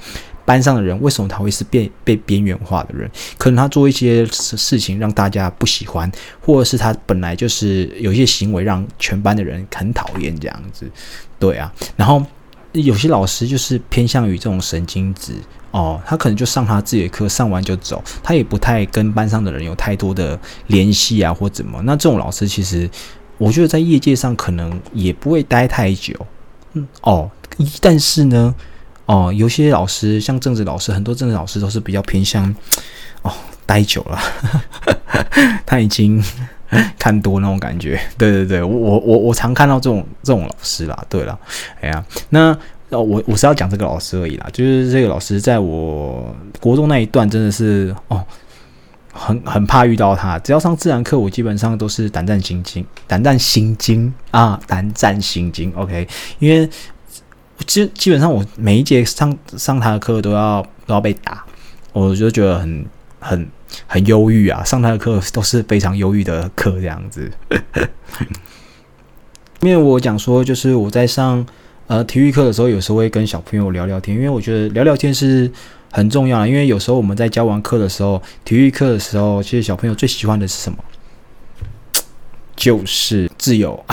[0.44, 3.06] 班上的人为什么他会是被被边缘化的人？
[3.36, 10.90] 可能他做一些事事情让大家不喜欢，或者是他本来就是有一些行为让全班的人很讨厌这样子。
[11.38, 12.24] 对啊，然后
[12.72, 15.34] 有些老师就是偏向于这种神经质
[15.70, 21.80] 哦，他可能就上他自己的课，上完就走，他也不太跟班上的人有太多的联系啊，或怎么。
[21.82, 22.88] 那这种老师其实
[23.36, 26.14] 我觉得在业界上可能也不会待太久。
[26.74, 27.30] 嗯哦，
[27.80, 28.54] 但是呢。
[29.10, 32.54] 哦，有些老师像政治老师，很多政治老师都是比较偏向
[33.22, 33.32] 哦，
[33.64, 34.20] 待久了，
[35.64, 36.22] 他已经
[36.98, 38.00] 看多那种感觉。
[38.16, 41.04] 对对对，我我我我常看到这种这种老师啦。
[41.08, 41.38] 对了，
[41.80, 42.56] 哎呀，那
[42.90, 48.24] 我我是要讲这个老师而已啦，就是这个老师在我国中那一段真的是哦，
[49.12, 50.38] 很很怕遇到他。
[50.38, 55.72] 只要上自然课，我基本上都是胆战心惊，胆战心惊啊，胆战心惊。
[55.74, 56.06] OK，
[56.38, 56.68] 因为。
[57.66, 61.44] 基基本上我每一节上上他的课都要都要被打，
[61.92, 62.86] 我就觉得很
[63.18, 63.48] 很
[63.86, 64.62] 很忧郁啊！
[64.64, 67.30] 上他的课都是非常忧郁的课这样子。
[69.60, 71.44] 因为我讲说，就是我在上
[71.86, 75.50] 呃体育课的时候，有时候会跟小朋友聊聊天，因为我觉得聊聊天是
[75.90, 76.48] 很重要的。
[76.48, 80.78] 因为有时候我们在教完课的时候，体育课的时候，其实小朋友最喜欢的是什么？
[82.54, 83.84] 就是自由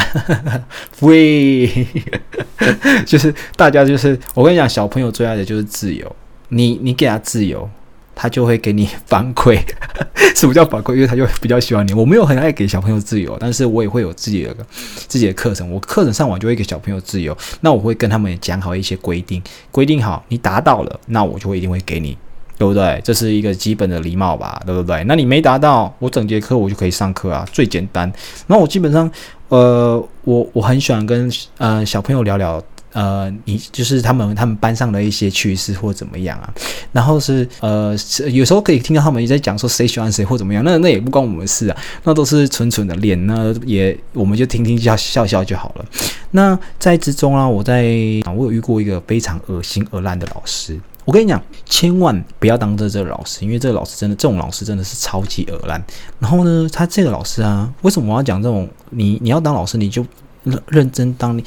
[1.00, 1.86] ，free，
[3.06, 6.16] 就是大家就是我跟你讲，小朋友最爱的就是自由。
[6.50, 7.70] 你你给他自由，
[8.15, 9.60] 他就会给你反馈。
[10.36, 10.95] 什么叫反馈？
[10.95, 11.93] 因为他就比较喜欢你。
[11.93, 14.56] 我没有很爱给小朋友自由，但是我也会有自己的
[15.08, 15.69] 自己的课程。
[15.71, 22.17] 我课程上完就会给小朋友自由，那我会跟他们讲好一些规定，规定好你达到了，那我就会一定会给你。
[22.58, 23.01] 对不对？
[23.04, 25.04] 这是一个基本的礼貌吧，对不对？
[25.10, 28.10] 那你没达到，我整节课我就可以上课啊，最简单。
[28.47, 29.12] 那我基本上，
[29.49, 32.63] 呃，我我很喜欢跟呃小朋友聊聊，
[32.95, 36.51] 呃，你就是他们他们班上的一些趣事或怎么样啊。
[36.93, 37.93] 然后是呃，
[38.31, 45.86] 有时候可以听到他们也在讲说谁喜欢谁或怎么样，那那也不关我们事啊，那都是纯纯的练，那也我们就听听笑笑笑就好了。
[46.31, 47.84] 那在之中啊，我在
[48.34, 50.79] 我有遇过一个非常恶心而烂的老师。
[51.03, 55.84] 我跟你讲，千万不要当这这个老师，因为这个老师真的，这种老师真的是超级恶烂。
[56.17, 58.67] 然后呢，他这个老师啊，为什么我要讲这种？
[58.91, 60.03] 你你要当老师，你就
[60.67, 61.39] 认真当。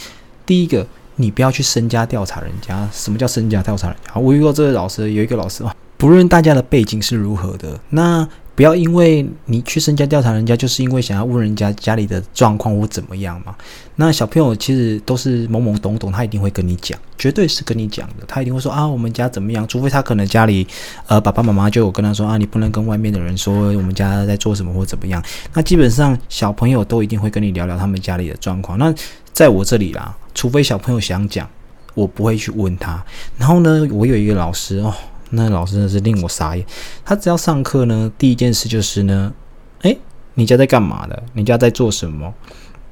[0.47, 0.87] 第一个，
[1.19, 2.89] 你不要去身家调查人家。
[2.91, 4.19] 什么叫身家调查人家？
[4.19, 8.27] 我遇过这个老师，有一个老师啊，不论大家的背景是如何的，那。
[8.59, 13.55] 不要因为你去身家调查人家，就是因为想要问人家家里的状况或怎么样嘛。
[13.95, 18.25] 那小朋友其实都是懵懵懂懂，他一定会跟你讲，绝对是跟你讲的。
[18.27, 19.65] 他一定会说啊，我们家怎么样？
[19.69, 20.67] 除非他可能家里
[21.07, 25.23] 呃爸爸妈妈就有跟他说啊，你不能跟外面的人说我们家在做什么或怎么样。
[25.55, 28.77] 那基本上小朋友都一定会跟你聊聊他们家里的状况。
[28.77, 28.93] 那
[29.39, 31.49] 在我这里啦，除非小朋友想讲，
[31.95, 33.01] 我不会去问他。
[33.37, 34.93] 然后呢，我有一个老师哦。
[35.31, 36.67] 那老师真是令我傻眼。
[37.05, 39.33] 他只要上课呢，第一件事就是呢，
[39.83, 39.97] 哎，
[40.35, 41.23] 你家在干嘛的？
[41.35, 42.35] 你家在做什么？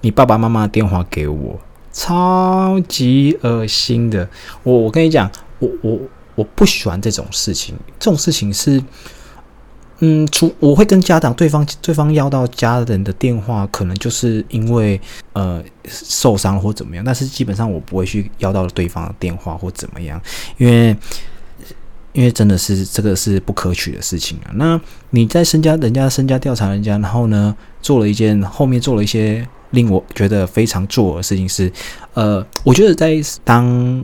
[0.02, 1.59] 你爸爸妈妈电话给我，
[1.92, 4.28] 超级恶心的。
[4.62, 5.28] 我我跟你讲，
[5.59, 5.98] 我我
[6.37, 7.74] 我不喜欢这种事情。
[7.98, 8.80] 这种事情是，
[10.00, 15.00] 嗯，除我会跟家长对方对方要到家人的电话，可能就是因为
[15.32, 17.04] 呃受伤或怎么样。
[17.04, 20.20] 但是基本上我不会去要到对方的电话或怎么样，
[20.59, 20.96] 因为。
[22.12, 24.48] 因为真的是这个是不可取的事情啊！
[24.54, 24.80] 那
[25.11, 31.70] 你在身家人家身家调查人家，然后呢做了一件后面做了一些令我觉得非常作的事情是，
[32.14, 34.02] 呃，我觉得在当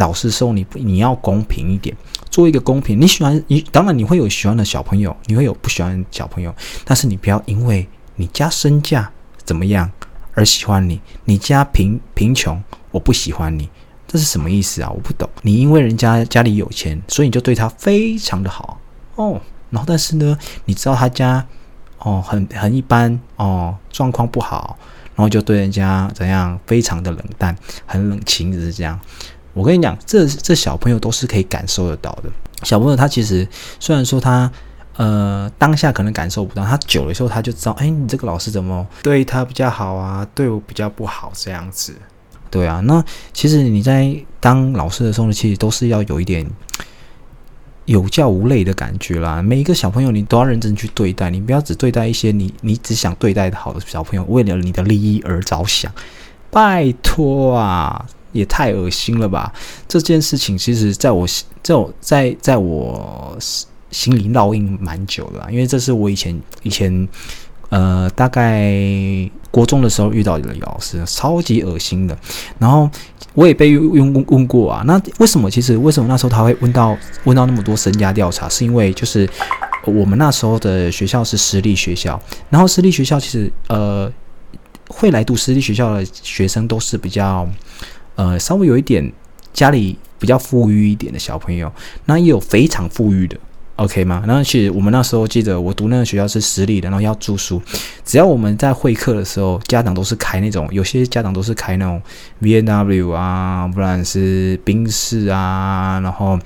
[0.00, 1.94] 老师时候，你你要公平一点，
[2.30, 2.98] 做一个公平。
[2.98, 6.52] 你喜欢你当然你会有喜欢的小朋友，你会有不喜欢小朋友，
[6.84, 7.86] 但是你不要因为
[8.16, 9.08] 你家身价
[9.44, 9.88] 怎么样
[10.32, 12.60] 而喜欢你，你家贫贫穷
[12.90, 13.68] 我不喜欢你。
[14.08, 14.90] 这是什么意思啊？
[14.90, 15.28] 我不懂。
[15.42, 18.80] 你因为人家家里有钱，所以你就对他非常的好
[19.16, 19.40] 哦。
[19.68, 21.46] 然后，但是呢，你知道他家
[21.98, 24.76] 哦很很一般哦，状况不好，
[25.14, 27.54] 然后就对人家怎样非常的冷淡，
[27.86, 28.98] 很冷清，就是这样。
[29.52, 32.30] 我跟你讲，这这小朋友都是可以感受得到的。
[32.62, 33.46] 小朋友他其实
[33.78, 34.50] 虽然说他
[34.96, 40.26] 呃当下可能感受不到，他久了之后他就知道，哎，你这个老师怎么对他比较好啊？
[40.34, 41.94] 对我比较不好这样子。
[42.50, 46.44] 对啊，那其实你在当老师的时候，其实都是要有一点
[47.84, 49.40] 有教无类的感觉啦。
[49.40, 55.92] 每一个小朋友，你都要认真去对待，你不要只对待一些你你只想对待好的小朋友，为了你的利益而着想。
[56.50, 59.52] 拜托啊，也太恶心了吧！
[59.88, 61.26] 这件事情其实在我
[61.62, 63.36] 在我在在我
[63.90, 67.08] 心里烙印蛮久了，因为这是我以前以前
[67.70, 68.72] 呃大概
[69.50, 72.16] 国中的时候遇到的老师，超级恶心的。
[72.58, 72.88] 然后
[73.34, 75.50] 我也被问问问过啊，那为什么？
[75.50, 78.48] 其实为什么那时候他会问到问到那么多身家调查？
[78.48, 79.28] 是因为就是
[79.86, 84.12] 我们那时候的学校是私立学校，然后私立学校其实呃
[84.88, 87.48] 会来读私立学校的学生都是比较
[88.16, 89.12] 呃稍微有一点
[89.52, 91.72] 家里比较富裕一点的小朋友，
[92.06, 93.36] 那也有非常富裕的。
[93.76, 94.22] OK 吗？
[94.26, 97.62] 那其实我们那时候记得，我读那个学校是私立的，然后要住宿。
[98.04, 102.02] 只要我们在会客的时候，家长都是开那种，有些家长都是开那种
[102.40, 106.38] V N W 啊，不然是宾室啊，然后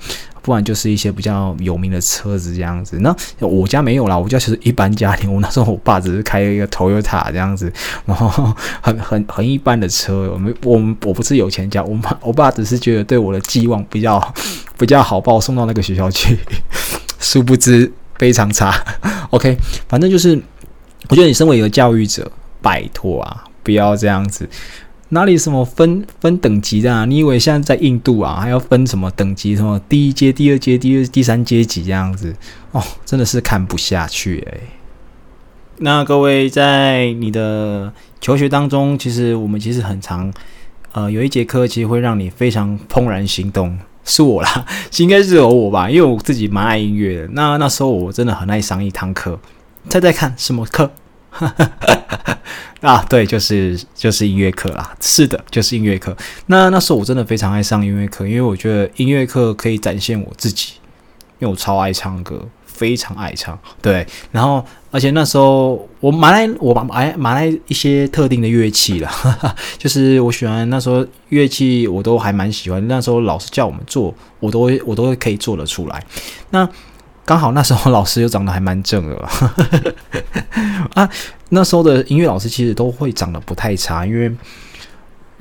[0.45, 2.99] 不然就是一些比较有名的车子这样子。
[2.99, 5.33] 那我家没有啦，我家其实一般家庭。
[5.33, 7.73] 我那时候我爸只是开一个 Toyota 这样子，
[8.05, 8.29] 然后
[8.79, 10.29] 很很很一般的车。
[10.31, 14.33] 我们我们我不是有钱家，我妈我爸只是觉得对我的寄望比较
[14.77, 16.37] 比较好，把我送到那个学校去。
[17.19, 18.71] 殊不知非常差。
[19.31, 19.57] OK，
[19.89, 20.39] 反正就是，
[21.09, 22.31] 我觉得你身为一个教育者，
[22.61, 24.47] 拜托啊，不要这样子。
[25.09, 27.05] 哪里什么分分等级的啊？
[27.05, 29.55] 你以为现在在印度啊，还要分什么等级？
[29.55, 32.35] 什么第一阶、第二阶、第二、第三阶级这样子？
[32.71, 34.61] 哦，真的是看不下去诶。
[35.77, 40.33] 那各位在你的求学当中，其实我们其实很常，
[40.93, 43.77] 呃，有一节课其实会让你非常怦然心动。
[44.07, 44.65] 是我啦，
[44.97, 47.29] 应该是有我吧，因为我自己蛮爱音乐的。
[47.31, 49.39] 那那时候我真的很爱上一堂课，
[49.89, 50.91] 猜猜看什么课？
[52.81, 54.95] 啊，对，就是就是音乐课啦。
[55.01, 56.15] 是的，就是音乐课。
[56.47, 60.73] 那那时候我真的非常爱上音乐课，因为我觉得音乐课可以展现我自己，
[61.39, 62.47] 因为我超爱唱歌。
[62.65, 69.09] 非常爱唱，对，然后而且那时候我买来我买买来一些特定的乐器了，
[69.79, 76.03] 就是我喜欢那时候乐器我都还蛮喜欢，那时候老师叫我们做，我都我都可以做得出来。
[76.49, 76.69] 那
[77.25, 79.15] 刚好那时候老师又长得还蛮正的
[80.93, 81.09] 啊，
[81.49, 84.31] 那时候的音乐老师其实都会长得不太差，因为。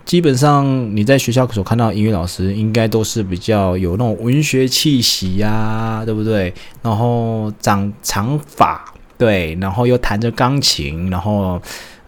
[0.04, 6.52] 基本上你在学校所看到音乐老师，应该都是比较有那种文学气息呀，对不对？
[6.82, 8.84] 然后长长发，
[9.16, 11.58] 对，然后又弹着钢琴，然后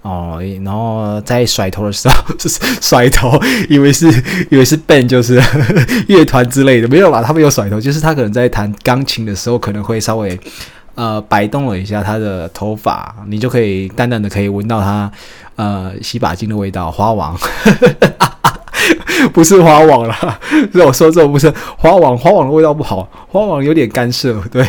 [0.06, 4.06] 哦，然后在甩头的时候就是 甩头，以为是
[4.50, 5.42] 以为是 band 就是
[6.06, 7.20] 乐团之类的，没有吧？
[7.20, 10.38] 他没有甩头，就是他可能在弹钢琴的时候可能会稍微
[10.94, 15.10] 呃摆动了一下他的头发，你就可以淡淡的可以闻到他。
[15.56, 17.34] 呃，洗发精的味道，花王，
[19.36, 20.40] 不是花王啦。
[20.72, 24.66] 是我说这不是花王，花王的味道不好，花王有点干涉， 对。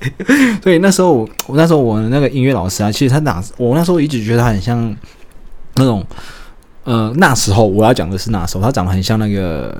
[0.64, 4.96] 所以那时候我，那时候我那个音乐老师啊，其实他哪，我那时候一直觉得他很像
[5.74, 6.02] 那种，
[6.84, 9.76] 呃，那时候我要讲的是那时候，他长得很像那个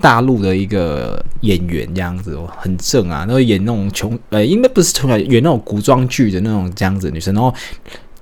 [0.00, 7.54] 大陆的一个演员这样子哦，很正啊，然后演那种穷，呃，应该不是穷，演那种古装剧的那种这样子女生，然后。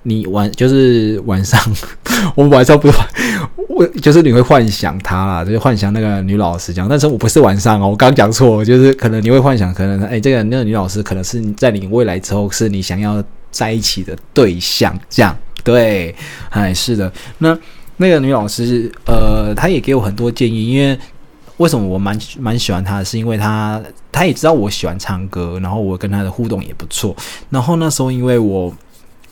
[0.04, 1.60] 你晚就是晚上，
[2.36, 2.98] 我们晚上不是
[3.68, 6.88] 我就是你会幻想他啦，就是幻想那个女老师这样。
[6.88, 16.14] 但是我不是晚上哦，我刚讲错，就是可能你会幻想，可能哎，这个那个女老师可能是在你未来之后是你想要在一起的对象，这样对，
[16.50, 17.10] 哎，是的。
[17.38, 17.58] 那
[17.96, 20.98] 那个女老师呃，她也给我很多建议，因为
[21.56, 27.16] 为什么我蛮蛮喜欢她，是因为她她也知道我喜欢唱歌，然后我跟她的互动也不错。
[27.48, 28.72] 然后那时候因为我。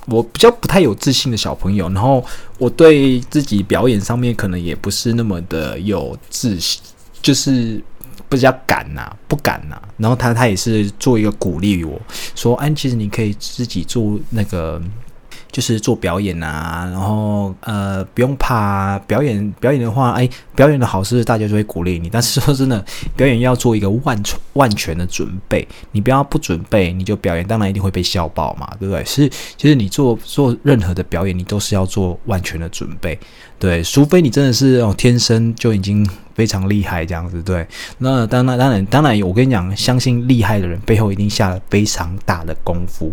[0.06, 2.24] 我比较不太有自信的小朋友，然后
[2.58, 6.80] 我对自己表演上面可能也不是那么的有自信，
[7.22, 7.82] 就是
[8.28, 9.80] 比较敢呐，不敢呐。
[9.98, 12.00] 然后他他也是做一个鼓励我
[12.34, 14.80] 说：“哎，其实你可以自己做那个。”
[15.52, 22.08] 就是做表演啊，然后呃不用怕表演表演的话，哎，表演的好是大家就会鼓励你。
[22.08, 22.82] 但是说真的，
[23.14, 29.04] 表演要做一个万全万全的准备，你不要不准备你就表演，当然一定会被笑爆嘛，对不对？
[29.04, 33.18] 是，其实你做做任何的表演，你都是要做万全的准备，
[33.62, 37.64] 对，除非你真的是哦天生就已经非常厉害这样子，对。
[37.98, 43.12] 那当然当然当然，我跟你讲，相信厉害的人背后一定下了非常大的功夫。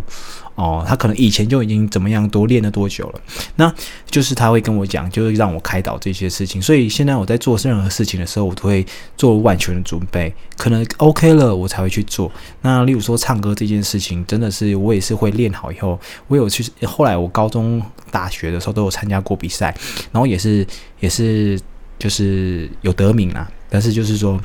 [0.55, 3.21] 哦，他可能以前就已经怎么样，多练了多久了？
[3.55, 3.73] 那
[4.09, 6.59] 就是他会跟我讲，就是让我开导这些事情。
[6.61, 8.85] 所以现在我在做任何事情的时候，我都会
[9.15, 12.29] 做万全的准备，可能 OK 了，我才会去做。
[12.61, 16.65] 那例如说唱歌这件事情，真的是我也是会练好以后，我有去。
[16.83, 19.75] 后来我高中、大学的时候都有参加过比赛，
[20.11, 20.65] 然后也是
[20.99, 21.59] 也是
[21.97, 23.49] 就是有得名啊。
[23.69, 24.39] 但是就是说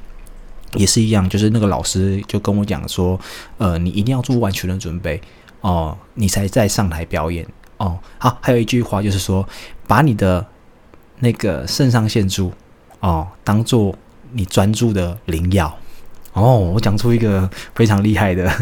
[0.75, 3.19] 也是一样，就是那个老师就跟我讲说，
[3.59, 5.21] 呃，你一定要做完全的准备。
[5.61, 7.47] 哦，你才在上台表演
[7.79, 7.99] 哦。
[8.19, 9.49] 好，还有一句话就是说，
[9.87, 10.47] 把你的
[11.21, 12.53] 那个肾上腺素
[13.01, 13.95] 哦，当做
[14.33, 15.75] 你专注的灵药
[16.35, 18.53] 哦，我讲出一个非常厉害的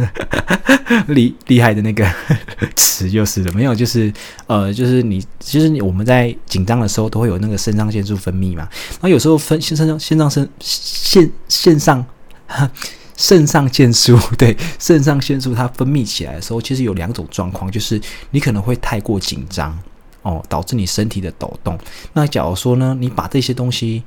[1.09, 2.07] 厉厉害的那个
[2.77, 4.13] 词就是了，没有，就是
[4.47, 12.05] 呃，就是你，其实我们在紧张的时候都会有那个肾上腺素分泌嘛，然后有时候分肾上肾上肾腺腺上
[13.17, 17.99] 肾上腺素对肾上腺素它分泌起来的时候，其实有两种状况，就是
[18.33, 19.79] 你可能会太过紧张
[20.21, 21.79] 哦，导致你身体的抖动。
[22.13, 24.03] 那假如说呢，你把这些东西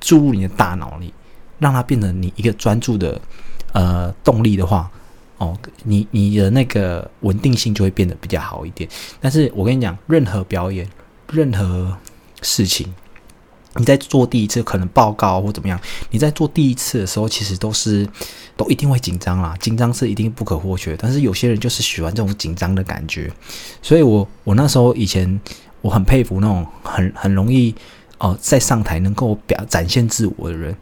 [0.00, 1.12] 注入你的大脑里。
[1.60, 3.20] 让它变成你一个专注的
[3.72, 4.90] 呃动力的话，
[5.38, 8.90] 哦，你你的那个稳定性就会变得比较好一点。
[9.20, 10.88] 但是我跟你讲，任何表演、
[11.30, 11.96] 任何
[12.42, 12.92] 事情，
[13.76, 15.80] 你在做第一次可能报告或怎么样，
[16.10, 18.08] 你在做第一次的时候，其实都是
[18.56, 20.96] 都一定会紧张啦，紧张是一定不可或缺。
[20.96, 23.30] 但是有些人就是喜欢这种紧张的感觉，
[23.80, 25.40] 所以我我那时候以前
[25.82, 27.74] 我很佩服那种很很容易
[28.18, 30.74] 哦在上台能够表展现自我的人。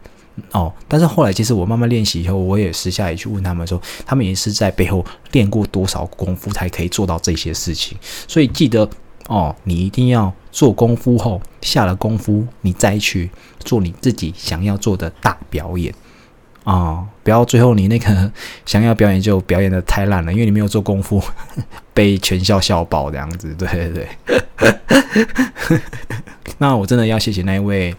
[0.51, 7.97] 哦，但是后来其实我慢慢练习以后，我也私下也去问他们说，他们也是在背后练过多少功夫才可以做到这些事情。
[8.27, 8.89] 所以记得
[9.27, 15.93] 哦，你一定要做功夫后下了功夫，你再去做你自己想要做的大表演
[16.63, 17.03] 啊！
[17.23, 18.31] 不要最后你那个
[18.65, 21.21] 想要表演就表演的太烂了，因为你没有做功夫，
[21.93, 23.53] 被全校笑爆这样子。
[23.55, 25.79] 对对对，
[26.57, 27.93] 那我真的要谢谢那一位。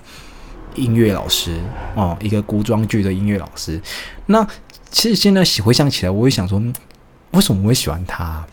[0.74, 1.58] 音乐老师
[1.94, 3.80] 哦，一个古装剧的音乐老师。
[4.26, 4.46] 那
[4.90, 6.62] 其实现在回想起来，我会想说，
[7.32, 8.44] 为什么我会喜欢他？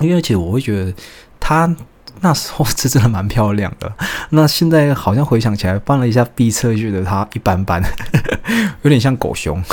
[0.00, 0.92] 因为而且我会觉得
[1.38, 1.74] 他
[2.20, 3.92] 那时候是真的蛮漂亮的。
[4.30, 7.82] 那现在好像回想起来，翻了一下毕测，觉得他一般般，
[8.82, 9.62] 有点像狗熊。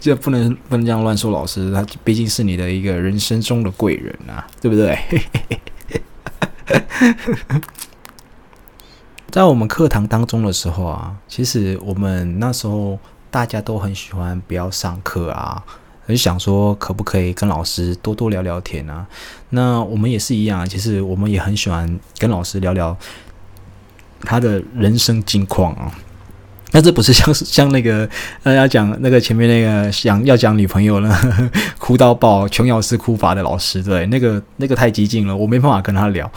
[0.00, 4.98] 就不能不能这样乱说老师，他毕竟是你的一个人生中的贵人啊，对不对？
[9.30, 12.98] 在我们课堂当中的时候啊，其实我们那时候
[13.30, 15.62] 大家都很喜欢不要上课啊，
[16.06, 19.06] 很想说可不可以跟老师多多聊聊天啊。
[19.50, 22.96] 那我们也是一样，其实我们也很喜欢跟老师聊聊
[24.22, 25.92] 他的人生近况啊。
[26.70, 28.08] 那这不是像像那个
[28.44, 31.18] 呃要讲那个前面那个想要讲女朋友了，
[31.78, 36.30] 哭到爆，琼瑶式哭法的老师，对，那个那个太激进了，我没办法跟他聊。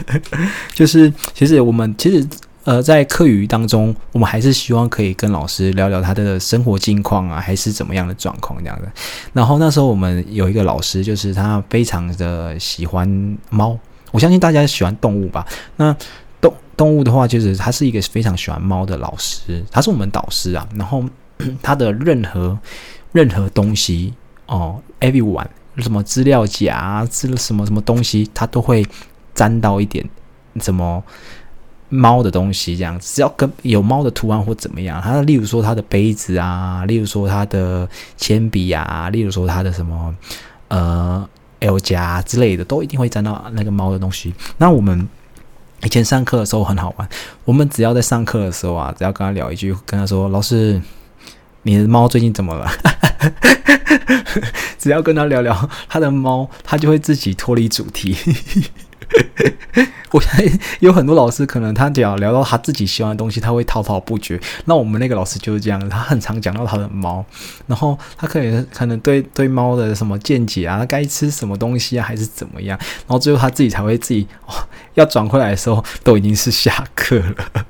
[0.74, 2.26] 就是其实我们其实
[2.64, 8.88] 呃在课余当中，我们还是希望可以跟老师聊聊他的生活近况啊，还是怎么样的状况这样的。
[9.32, 13.08] 然后那时候我们有一个老师，就是他非常的喜欢
[13.48, 13.78] 猫，
[14.10, 15.46] 我相信大家喜欢动物吧？
[15.76, 15.96] 那。
[16.76, 20.68] 动物的话，就是他是一个非常喜欢猫的老师，他是我们导师啊。
[20.76, 21.04] 然后
[21.62, 22.58] 他的任何
[23.12, 24.12] 任何东西
[24.46, 25.46] 哦，everyone
[25.78, 28.86] 什么资料夹、资什么什么东西，他都会
[29.34, 30.08] 沾到一点
[30.60, 31.02] 什么
[31.88, 40.14] 猫的东西，这样只要跟有猫的图案或怎么样，他例如说他的杯子啊，例如说他的铅笔啊，例如说他的什么
[40.68, 41.28] 呃
[41.60, 44.34] L 夹之类的，都一定会沾到那个猫的东西。
[44.58, 45.08] 那我们。
[45.84, 47.08] 以前上课的时候很好玩，
[47.44, 50.80] 我们只要在上课的时候啊，只要跟他聊一句，跟他说：“老师，
[51.62, 52.70] 你的猫最近怎么了？”
[54.78, 58.16] 只要跟他聊聊他的猫，他就会自己脱离主题。
[60.12, 64.40] 我相信有很多老师，可能他只要聊到他自己喜欢的东西，他会滔滔不绝。
[64.66, 67.24] 那我们那个老师就是这样，他很常讲到他的猫，
[67.66, 74.54] 然后他可能可能对对猫的什么见解啊，该吃什么东西啊，还是怎么样，然后最后他自己才会自己哦，
[74.94, 77.66] 要转回来的时候，都已经是下课了。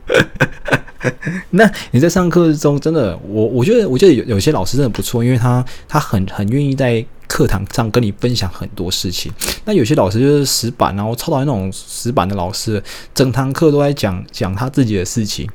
[1.50, 9.32] 那你在上课中，真的，我我觉得，我觉得有有些老师真的不错，因为他他很很愿意在课堂上跟你分享很多事情。
[9.64, 12.82] 那有些老师就是死板然后超讨厌那种死板的老师，
[13.14, 15.48] 整堂课都在讲讲他自己的事情。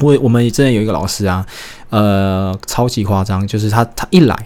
[0.00, 1.46] 我我们之前有一个老师啊，
[1.90, 4.36] 呃，超级夸张，就是他他一来，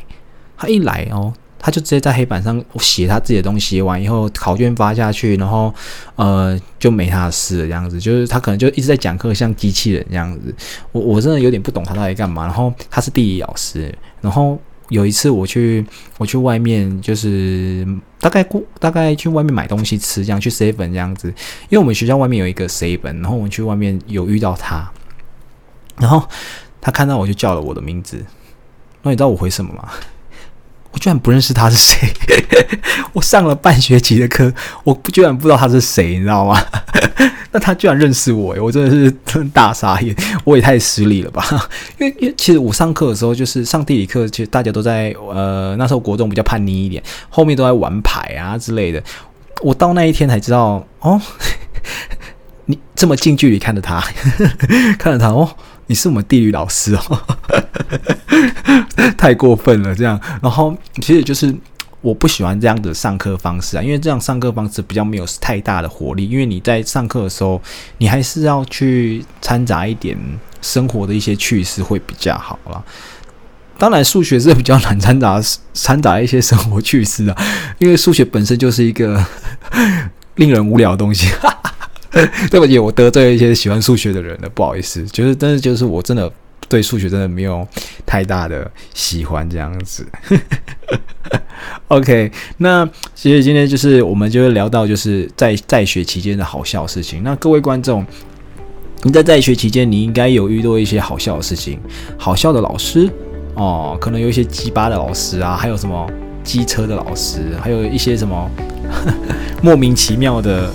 [0.57, 1.33] 他一来哦。
[1.67, 5.73] 他就直接在黑板上写他自己的东西，完以后考卷发下去，然后
[6.15, 7.99] 呃就没他的事了，这样子。
[7.99, 10.55] 就是他可能就一直在讲课，像机器人这样子。
[10.93, 12.45] 我我真的有点不懂他到底干嘛。
[12.45, 13.91] 然后他是地理老师，
[14.21, 14.59] 然后
[14.95, 15.85] 有一次我去
[16.19, 17.85] 我去外面，就是
[18.21, 21.27] 大概过大概去外面买东西吃，这样去 seven 这样子。
[21.69, 24.89] 因为我们学校外面有一个 seven，然后我们去外面有遇到他，
[25.99, 26.27] 然后
[26.81, 28.25] 他看到我就叫了我的名字。
[29.03, 29.89] 那你知道我回什么吗？
[30.95, 32.09] 我居然不认识他是谁，
[33.13, 34.53] 我上了半学期的课，
[34.85, 36.57] 我居然不知道他是谁，你知道吗？
[37.51, 39.11] 那他居然认识我，我真的是
[39.53, 40.15] 大傻眼，
[40.45, 41.45] 我也太失礼了吧？
[41.99, 49.03] 因为因为其实我上课的时候，就是上地理课，其实大家都在呃那时候国中比较叛逆一点，后面都在玩牌啊之类的。
[49.63, 51.21] 我到那一天才知道，哦，
[52.67, 54.01] 你这么近距离看着他，
[54.97, 55.49] 看着他哦，
[55.87, 57.21] 你是我们地理老师哦，
[59.17, 60.21] 太过分了这样。
[60.43, 61.55] 然后其实就是
[62.01, 66.29] 我不喜欢这样的上课方式啊，因为这样上课方式比较没有太大的活力。
[66.29, 67.61] 因为你在上课的时候，
[67.99, 70.17] 你还是要去掺杂一点
[70.61, 72.83] 生活的一些趣事会比较好啦。
[73.77, 75.43] 当然，数学是比较难掺杂
[75.73, 77.37] 掺杂一些生活趣事啊，
[77.79, 79.25] 因为数学本身就是一个
[80.37, 81.29] 令人无聊的东西。
[82.49, 85.03] 对不起，我得罪了一些喜欢数学的人了，不好意思。
[85.07, 86.33] 就是，但是就是我真的
[86.69, 87.67] 对数学真的没有
[88.05, 90.07] 太大的喜欢这样子。
[91.89, 97.23] OK，那其实今天就是我们就是聊到就是在在学期间的好笑事情。
[97.23, 98.05] 那各位观众，
[99.03, 101.79] 你在在学期间你应该有遇到一些好笑的事情，
[102.19, 103.11] 好笑的老师
[103.55, 106.11] 哦，可能有一些鸡巴的老师啊，还有什么
[106.43, 108.51] 机车的老师，还有一些什么
[109.63, 110.71] 莫名其妙的。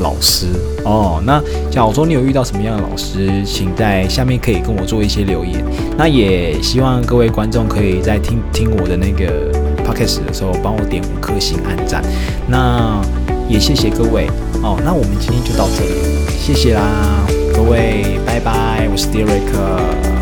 [0.00, 0.46] 老师
[0.84, 5.64] 哦，那假如说你有遇到什么样的老师，请在下面可以跟我做一些留言。
[5.96, 9.50] 那也希望各位观众可以在听听我的那个
[9.84, 12.02] podcast 的时候，帮我点五颗星按赞。
[12.48, 13.00] 那
[13.48, 14.26] 也谢谢各位
[14.62, 14.78] 哦。
[14.84, 15.90] 那我们今天就到这里，
[16.38, 20.13] 谢谢啦，各位，拜拜，我是 Derek。